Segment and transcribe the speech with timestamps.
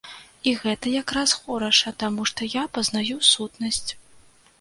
[0.51, 3.83] І гэта якраз хораша, таму што я пазнаю сутнасць.